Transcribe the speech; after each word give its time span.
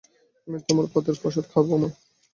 আমি 0.47 0.57
তোমার 0.67 0.85
পাতের 0.93 1.15
প্রসাদ 1.21 1.45
খাব 1.51 1.65
মা। 1.71 1.89